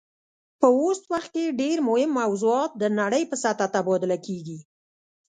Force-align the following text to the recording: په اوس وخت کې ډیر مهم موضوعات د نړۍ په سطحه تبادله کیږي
په 0.59 0.67
اوس 0.79 0.99
وخت 1.11 1.29
کې 1.35 1.55
ډیر 1.61 1.77
مهم 1.87 2.11
موضوعات 2.19 2.71
د 2.81 2.83
نړۍ 2.99 3.23
په 3.31 3.35
سطحه 3.43 3.67
تبادله 3.75 4.17
کیږي 4.25 4.59